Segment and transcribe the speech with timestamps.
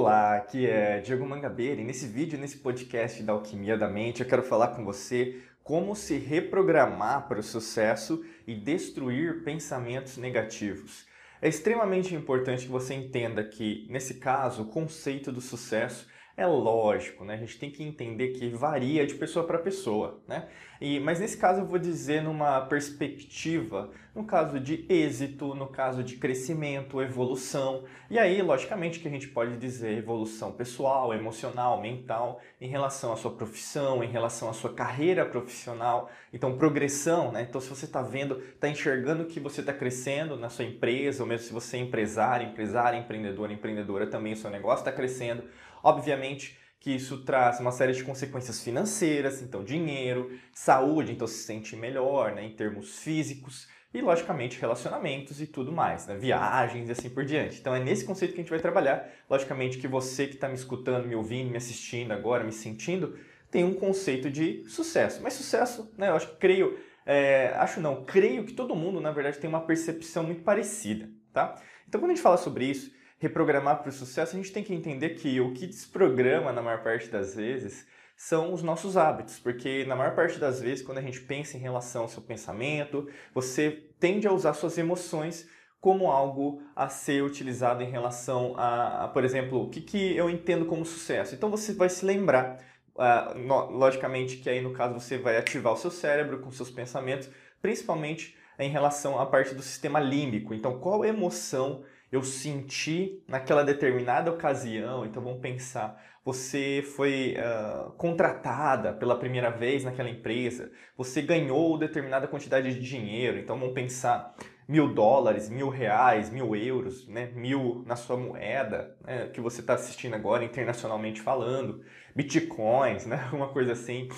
[0.00, 4.28] Olá, aqui é Diego Mangabeira e nesse vídeo, nesse podcast da Alquimia da Mente, eu
[4.28, 11.04] quero falar com você como se reprogramar para o sucesso e destruir pensamentos negativos.
[11.42, 16.06] É extremamente importante que você entenda que, nesse caso, o conceito do sucesso
[16.38, 17.34] é lógico, né?
[17.34, 20.46] A gente tem que entender que varia de pessoa para pessoa, né?
[20.80, 26.04] E, mas nesse caso eu vou dizer numa perspectiva, no caso de êxito, no caso
[26.04, 27.82] de crescimento, evolução.
[28.08, 33.16] E aí, logicamente, que a gente pode dizer evolução pessoal, emocional, mental, em relação à
[33.16, 36.08] sua profissão, em relação à sua carreira profissional.
[36.32, 37.44] Então, progressão, né?
[37.48, 41.28] Então, se você está vendo, está enxergando que você está crescendo na sua empresa, ou
[41.28, 45.42] mesmo se você é empresário, empresária, empreendedor, empreendedora, também o seu negócio está crescendo
[45.82, 51.74] Obviamente que isso traz uma série de consequências financeiras, então dinheiro, saúde, então se sente
[51.74, 57.10] melhor, né, em termos físicos e logicamente relacionamentos e tudo mais, né, viagens e assim
[57.10, 57.58] por diante.
[57.58, 59.08] Então é nesse conceito que a gente vai trabalhar.
[59.28, 63.18] Logicamente que você que está me escutando, me ouvindo, me assistindo agora, me sentindo,
[63.50, 65.20] tem um conceito de sucesso.
[65.22, 69.10] Mas sucesso, né, eu acho que creio, é, acho não, creio que todo mundo na
[69.10, 71.56] verdade tem uma percepção muito parecida, tá?
[71.88, 74.74] Então quando a gente fala sobre isso reprogramar para o sucesso, a gente tem que
[74.74, 79.84] entender que o que desprograma na maior parte das vezes são os nossos hábitos, porque
[79.84, 83.70] na maior parte das vezes, quando a gente pensa em relação ao seu pensamento, você
[84.00, 85.48] tende a usar suas emoções
[85.80, 90.28] como algo a ser utilizado em relação a, a por exemplo, o que, que eu
[90.28, 91.34] entendo como sucesso.
[91.34, 92.58] Então você vai se lembrar,
[92.96, 96.70] uh, no, logicamente que aí no caso você vai ativar o seu cérebro com seus
[96.70, 97.30] pensamentos,
[97.62, 100.52] principalmente em relação à parte do sistema límbico.
[100.52, 105.04] Então, qual emoção eu senti naquela determinada ocasião.
[105.04, 112.28] Então vamos pensar, você foi uh, contratada pela primeira vez naquela empresa, você ganhou determinada
[112.28, 113.38] quantidade de dinheiro.
[113.38, 114.34] Então vamos pensar
[114.68, 117.30] mil dólares, mil reais, mil euros, né?
[117.34, 119.28] mil na sua moeda, né?
[119.28, 121.82] que você está assistindo agora internacionalmente falando,
[122.14, 123.30] bitcoins, né?
[123.32, 124.08] uma coisa assim.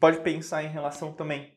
[0.00, 1.56] Pode pensar em relação também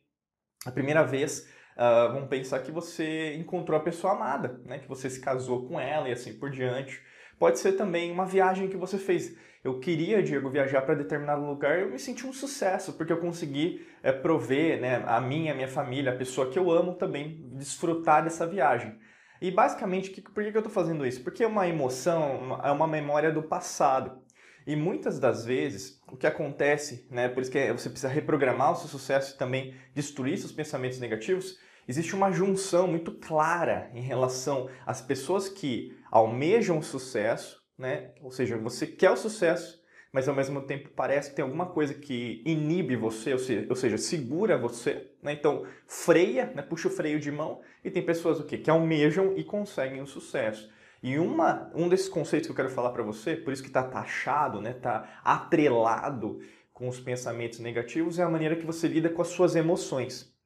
[0.65, 1.47] a primeira vez
[1.77, 4.79] Uh, vamos pensar que você encontrou a pessoa amada, né?
[4.79, 6.99] que você se casou com ela e assim por diante.
[7.37, 9.37] Pode ser também uma viagem que você fez.
[9.63, 13.85] Eu queria, Diego, viajar para determinado lugar, eu me senti um sucesso, porque eu consegui
[14.01, 18.23] é, prover né, a minha, a minha família, a pessoa que eu amo também desfrutar
[18.23, 18.97] dessa viagem.
[19.39, 21.21] E basicamente, que, por que, eu estou fazendo isso?
[21.21, 24.19] Porque é uma emoção, é uma memória do passado.
[24.65, 28.75] E muitas das vezes, o que acontece, né, por isso que você precisa reprogramar o
[28.75, 34.69] seu sucesso e também destruir seus pensamentos negativos, existe uma junção muito clara em relação
[34.85, 38.11] às pessoas que almejam o sucesso, né?
[38.21, 39.81] Ou seja, você quer o sucesso,
[40.11, 43.75] mas ao mesmo tempo parece que tem alguma coisa que inibe você, ou seja, ou
[43.75, 45.33] seja segura você, né?
[45.33, 46.61] Então freia, né?
[46.61, 48.57] puxa o freio de mão, e tem pessoas o quê?
[48.57, 50.69] que almejam e conseguem o sucesso.
[51.01, 53.83] E uma, um desses conceitos que eu quero falar para você, por isso que está
[53.83, 54.71] taxado, né?
[54.71, 56.39] Está atrelado
[56.73, 60.36] com os pensamentos negativos, é a maneira que você lida com as suas emoções.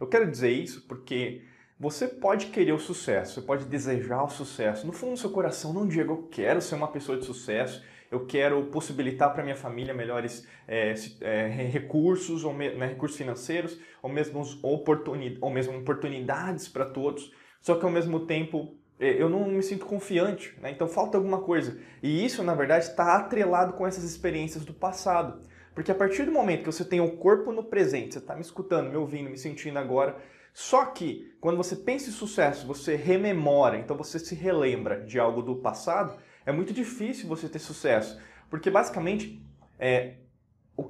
[0.00, 1.42] Eu quero dizer isso porque
[1.78, 4.86] você pode querer o sucesso, você pode desejar o sucesso.
[4.86, 8.24] No fundo do seu coração, não diga eu quero ser uma pessoa de sucesso, eu
[8.24, 14.42] quero possibilitar para minha família melhores é, é, recursos, ou né, recursos financeiros, ou mesmo,
[14.62, 17.32] oportuni ou mesmo oportunidades para todos.
[17.60, 20.70] Só que ao mesmo tempo é, eu não me sinto confiante, né?
[20.70, 21.78] então falta alguma coisa.
[22.02, 25.42] E isso, na verdade, está atrelado com essas experiências do passado.
[25.76, 28.40] Porque a partir do momento que você tem o corpo no presente, você está me
[28.40, 30.16] escutando, me ouvindo, me sentindo agora,
[30.54, 35.42] só que quando você pensa em sucesso, você rememora, então você se relembra de algo
[35.42, 36.16] do passado,
[36.46, 38.18] é muito difícil você ter sucesso.
[38.48, 39.46] Porque basicamente
[39.78, 40.14] é,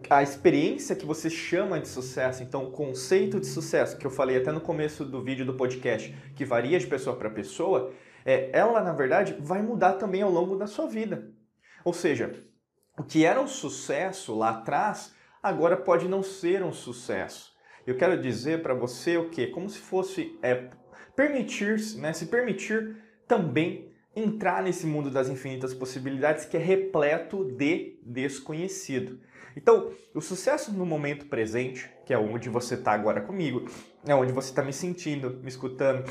[0.08, 4.36] a experiência que você chama de sucesso, então o conceito de sucesso, que eu falei
[4.36, 7.92] até no começo do vídeo do podcast, que varia de pessoa para pessoa,
[8.24, 11.28] é, ela na verdade vai mudar também ao longo da sua vida.
[11.84, 12.46] Ou seja,
[12.98, 17.54] o que era um sucesso lá atrás, agora pode não ser um sucesso.
[17.86, 19.46] Eu quero dizer para você o que?
[19.46, 20.70] Como se fosse é,
[21.14, 22.96] permitir, né, se permitir
[23.28, 29.20] também entrar nesse mundo das infinitas possibilidades que é repleto de desconhecido.
[29.54, 33.66] Então, o sucesso no momento presente, que é onde você está agora comigo,
[34.06, 36.04] é onde você está me sentindo, me escutando,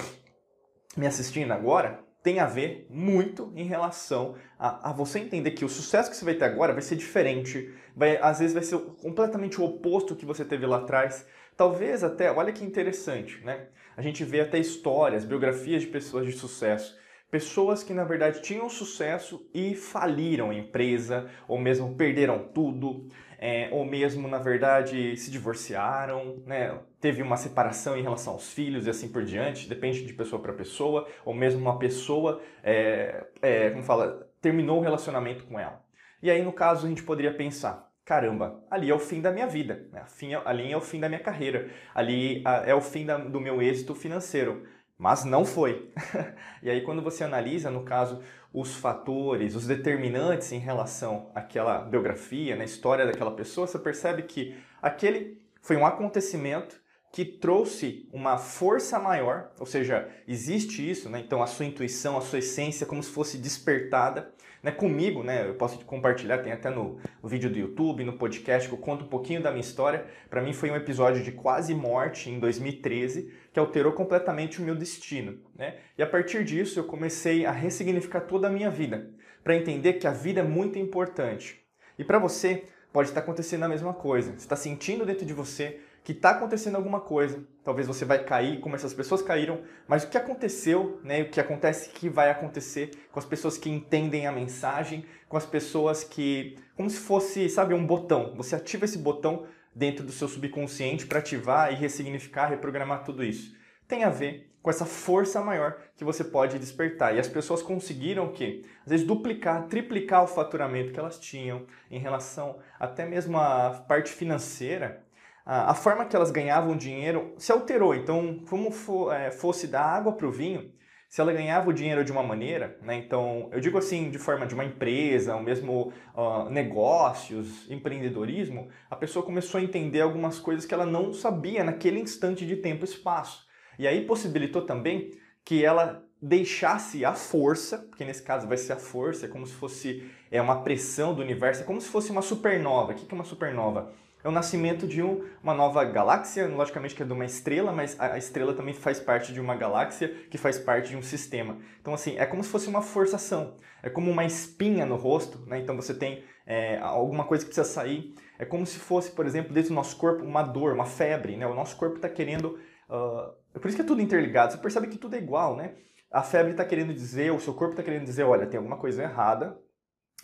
[0.96, 5.70] me assistindo agora, tem a ver muito em relação a, a, você entender que o
[5.70, 9.62] sucesso que você vai ter agora vai ser diferente, vai, às vezes vai ser completamente
[9.62, 11.28] o oposto que você teve lá atrás.
[11.56, 13.68] Talvez até, olha que interessante, né?
[13.96, 16.98] A gente vê até histórias, biografias de pessoas de sucesso.
[17.30, 23.08] Pessoas que na verdade tinham sucesso e faliram a empresa, ou mesmo perderam tudo,
[23.40, 26.78] é, ou mesmo, na verdade, se divorciaram, né?
[27.00, 30.54] teve uma separação em relação aos filhos e assim por diante, depende de pessoa para
[30.54, 35.84] pessoa, ou mesmo uma pessoa, é, é, como fala, terminou o relacionamento com ela.
[36.22, 39.48] E aí, no caso, a gente poderia pensar: caramba, ali é o fim da minha
[39.48, 40.04] vida, né?
[40.46, 44.66] ali é o fim da minha carreira, ali é o fim do meu êxito financeiro.
[44.98, 45.92] Mas não foi.
[46.64, 48.22] e aí, quando você analisa, no caso,
[48.54, 54.58] os fatores, os determinantes em relação àquela biografia, na história daquela pessoa, você percebe que
[54.82, 56.80] aquele foi um acontecimento
[57.16, 61.24] que trouxe uma força maior, ou seja, existe isso, né?
[61.26, 64.34] então a sua intuição, a sua essência, como se fosse despertada.
[64.62, 64.70] Né?
[64.70, 65.48] Comigo, né?
[65.48, 69.06] eu posso compartilhar, tem até no, no vídeo do YouTube, no podcast, que eu conto
[69.06, 70.06] um pouquinho da minha história.
[70.30, 74.76] Para mim foi um episódio de quase morte em 2013, que alterou completamente o meu
[74.76, 75.40] destino.
[75.58, 75.78] Né?
[75.98, 79.10] E a partir disso eu comecei a ressignificar toda a minha vida,
[79.42, 81.64] para entender que a vida é muito importante.
[81.98, 84.32] E para você, pode estar acontecendo a mesma coisa.
[84.32, 87.46] Você está sentindo dentro de você que está acontecendo alguma coisa.
[87.62, 91.24] Talvez você vai cair, como essas pessoas caíram, mas o que aconteceu, né?
[91.24, 95.46] O que acontece que vai acontecer com as pessoas que entendem a mensagem, com as
[95.46, 98.34] pessoas que, como se fosse, sabe, um botão.
[98.38, 99.46] Você ativa esse botão
[99.76, 103.54] dentro do seu subconsciente para ativar e ressignificar, reprogramar tudo isso.
[103.90, 107.16] Tem a ver com essa força maior que você pode despertar.
[107.16, 108.64] E as pessoas conseguiram o quê?
[108.84, 114.12] Às vezes duplicar, triplicar o faturamento que elas tinham em relação até mesmo à parte
[114.12, 115.06] financeira
[115.46, 117.94] a, forma que elas ganhavam dinheiro se alterou.
[117.94, 118.72] Então, como
[119.14, 120.72] é, fosse da água para o vinho,
[121.08, 122.96] se ela ganhava o dinheiro de uma maneira, né?
[122.96, 128.96] então eu digo assim, de forma de uma empresa, ou mesmo uh, negócios, empreendedorismo, a
[128.96, 132.90] pessoa começou a entender algumas coisas que ela não sabia naquele instante de tempo e
[132.90, 133.45] espaço.
[133.78, 135.12] E aí possibilitou também
[135.44, 139.54] que ela deixasse a força, porque nesse caso vai ser a força, é como se
[139.54, 142.94] fosse é uma pressão do universo, é como se fosse uma supernova.
[142.94, 143.94] O que é uma supernova?
[144.26, 147.96] é o nascimento de um, uma nova galáxia, logicamente que é de uma estrela, mas
[148.00, 151.60] a estrela também faz parte de uma galáxia que faz parte de um sistema.
[151.80, 155.60] Então, assim, é como se fosse uma forçação, é como uma espinha no rosto, né?
[155.60, 158.16] Então você tem é, alguma coisa que precisa sair.
[158.40, 161.46] É como se fosse, por exemplo, dentro do nosso corpo uma dor, uma febre, né?
[161.46, 162.58] O nosso corpo está querendo.
[162.90, 163.45] Uh...
[163.56, 165.76] É por isso que é tudo interligado, você percebe que tudo é igual, né?
[166.12, 169.04] A febre está querendo dizer, o seu corpo está querendo dizer, olha, tem alguma coisa
[169.04, 169.58] errada,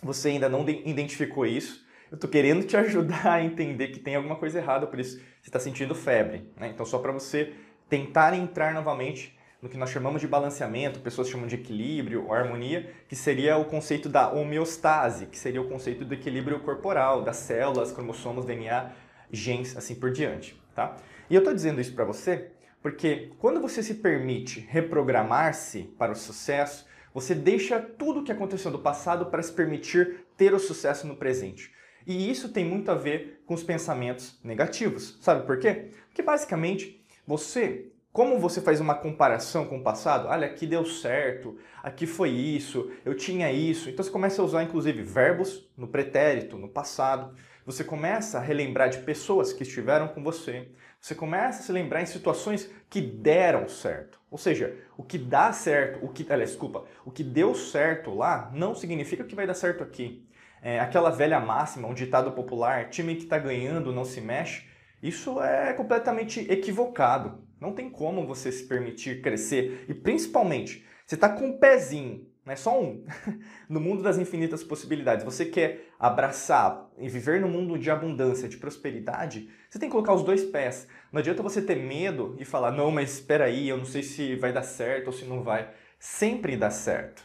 [0.02, 4.36] você ainda não identificou isso, eu estou querendo te ajudar a entender que tem alguma
[4.36, 6.52] coisa errada, por isso você está sentindo febre.
[6.58, 6.68] Né?
[6.68, 7.54] Então, só para você
[7.88, 12.92] tentar entrar novamente no que nós chamamos de balanceamento, pessoas chamam de equilíbrio ou harmonia,
[13.08, 17.92] que seria o conceito da homeostase, que seria o conceito do equilíbrio corporal, das células,
[17.92, 18.90] cromossomos, DNA,
[19.30, 20.60] genes, assim por diante.
[20.74, 20.96] Tá?
[21.30, 22.51] E eu estou dizendo isso para você
[22.82, 26.84] porque quando você se permite reprogramar-se para o sucesso,
[27.14, 31.16] você deixa tudo o que aconteceu no passado para se permitir ter o sucesso no
[31.16, 31.70] presente.
[32.06, 35.18] E isso tem muito a ver com os pensamentos negativos.
[35.20, 35.90] Sabe por quê?
[36.08, 41.56] Porque basicamente você, como você faz uma comparação com o passado, olha, aqui deu certo,
[41.82, 43.88] aqui foi isso, eu tinha isso.
[43.88, 47.36] Então você começa a usar inclusive verbos no pretérito, no passado.
[47.64, 50.68] Você começa a relembrar de pessoas que estiveram com você.
[51.02, 54.18] Você começa a se lembrar em situações que deram certo.
[54.30, 58.50] Ou seja, o que dá certo, o que, aliás, desculpa, o que deu certo lá
[58.54, 60.26] não significa que vai dar certo aqui
[60.62, 64.64] é, aquela velha máxima, um ditado popular, time que está ganhando não se mexe,
[65.02, 67.42] isso é completamente equivocado.
[67.60, 72.52] Não tem como você se permitir crescer e principalmente, você está com um pezinho, não
[72.52, 73.04] é só um,
[73.68, 75.24] no mundo das infinitas possibilidades.
[75.24, 80.12] Você quer abraçar e viver no mundo de abundância, de prosperidade, você tem que colocar
[80.12, 80.88] os dois pés.
[81.12, 84.34] Não adianta você ter medo e falar, não, mas espera aí, eu não sei se
[84.36, 85.70] vai dar certo ou se não vai.
[85.98, 87.22] Sempre dá certo.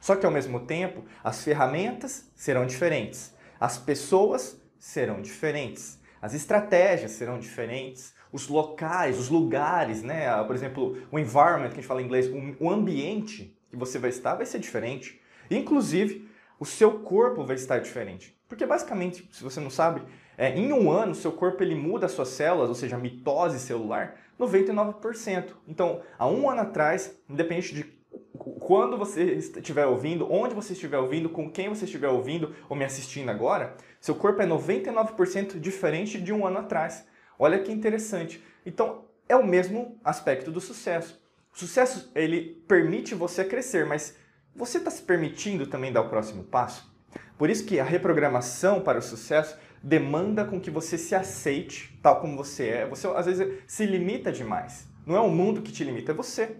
[0.00, 7.12] Só que ao mesmo tempo, as ferramentas serão diferentes, as pessoas serão diferentes, as estratégias
[7.12, 10.42] serão diferentes, os locais, os lugares, né?
[10.44, 12.28] Por exemplo, o environment, que a gente fala em inglês,
[12.60, 15.20] o ambiente que você vai estar vai ser diferente.
[15.50, 16.28] Inclusive,
[16.58, 18.38] o seu corpo vai estar diferente.
[18.48, 20.02] Porque basicamente, se você não sabe,
[20.38, 23.58] é, em um ano, seu corpo ele muda as suas células, ou seja, a mitose
[23.58, 25.50] celular, 99%.
[25.66, 27.84] Então, há um ano atrás, independente de
[28.60, 32.84] quando você estiver ouvindo, onde você estiver ouvindo, com quem você estiver ouvindo ou me
[32.84, 37.06] assistindo agora, seu corpo é 99% diferente de um ano atrás.
[37.38, 38.42] Olha que interessante.
[38.64, 41.23] Então, é o mesmo aspecto do sucesso.
[41.54, 44.16] O sucesso, ele permite você crescer, mas
[44.56, 46.92] você está se permitindo também dar o próximo passo?
[47.38, 52.20] Por isso que a reprogramação para o sucesso demanda com que você se aceite tal
[52.20, 52.86] como você é.
[52.88, 54.88] Você às vezes se limita demais.
[55.06, 56.56] Não é o mundo que te limita, é você.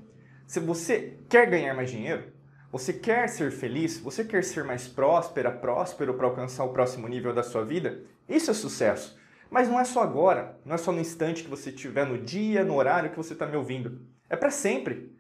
[0.47, 2.33] Se você quer ganhar mais dinheiro,
[2.71, 7.35] você quer ser feliz, você quer ser mais próspera, próspero para alcançar o próximo nível
[7.35, 9.19] da sua vida, isso é sucesso.
[9.54, 12.64] Mas não é só agora, não é só no instante que você estiver, no dia,
[12.64, 14.04] no horário que você está me ouvindo.
[14.28, 15.16] É para sempre.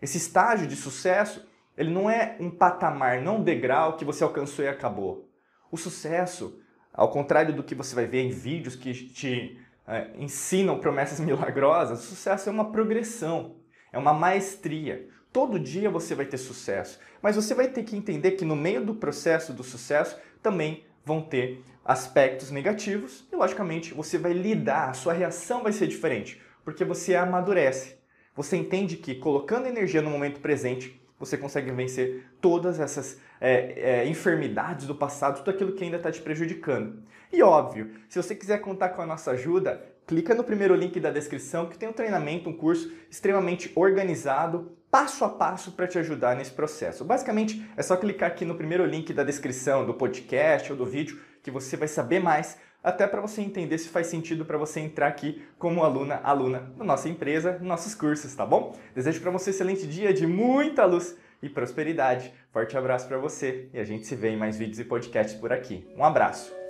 [0.00, 1.44] Esse estágio de sucesso
[1.76, 5.28] Ele não é um patamar, não um degrau que você alcançou e acabou.
[5.68, 6.62] O sucesso,
[6.94, 12.04] ao contrário do que você vai ver em vídeos que te é, ensinam promessas milagrosas,
[12.04, 13.56] o sucesso é uma progressão,
[13.92, 15.08] é uma maestria.
[15.32, 18.86] Todo dia você vai ter sucesso, mas você vai ter que entender que no meio
[18.86, 24.94] do processo do sucesso também vão ter aspectos negativos e, logicamente, você vai lidar, a
[24.94, 27.96] sua reação vai ser diferente, porque você amadurece.
[28.34, 34.08] Você entende que colocando energia no momento presente, você consegue vencer todas essas é, é,
[34.08, 37.02] enfermidades do passado, tudo aquilo que ainda está te prejudicando.
[37.32, 41.10] E óbvio, se você quiser contar com a nossa ajuda, clica no primeiro link da
[41.10, 46.36] descrição que tem um treinamento, um curso extremamente organizado, passo a passo para te ajudar
[46.36, 47.02] nesse processo.
[47.02, 51.18] Basicamente, é só clicar aqui no primeiro link da descrição do podcast ou do vídeo
[51.42, 55.06] que você vai saber mais até para você entender se faz sentido para você entrar
[55.06, 58.76] aqui como aluna, aluna na nossa empresa, nos nossos cursos, tá bom?
[58.94, 62.34] Desejo para você um excelente dia de muita luz e prosperidade.
[62.52, 65.54] Forte abraço para você e a gente se vê em mais vídeos e podcasts por
[65.54, 65.88] aqui.
[65.96, 66.61] Um abraço.